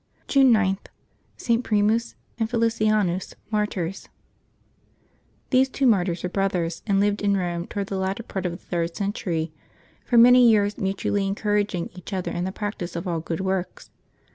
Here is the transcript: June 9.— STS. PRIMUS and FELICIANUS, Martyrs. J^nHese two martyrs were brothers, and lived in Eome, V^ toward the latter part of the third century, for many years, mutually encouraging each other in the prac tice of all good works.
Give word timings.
June 0.27 0.51
9.— 0.51 0.77
STS. 1.37 1.57
PRIMUS 1.61 2.15
and 2.39 2.49
FELICIANUS, 2.49 3.35
Martyrs. 3.51 4.09
J^nHese 5.51 5.71
two 5.71 5.85
martyrs 5.85 6.23
were 6.23 6.29
brothers, 6.29 6.81
and 6.87 6.99
lived 6.99 7.21
in 7.21 7.33
Eome, 7.33 7.65
V^ 7.67 7.69
toward 7.69 7.85
the 7.85 7.99
latter 7.99 8.23
part 8.23 8.47
of 8.47 8.51
the 8.51 8.57
third 8.57 8.95
century, 8.95 9.53
for 10.03 10.17
many 10.17 10.49
years, 10.49 10.79
mutually 10.79 11.27
encouraging 11.27 11.91
each 11.93 12.13
other 12.13 12.31
in 12.31 12.45
the 12.45 12.51
prac 12.51 12.79
tice 12.79 12.95
of 12.95 13.07
all 13.07 13.19
good 13.19 13.41
works. 13.41 13.91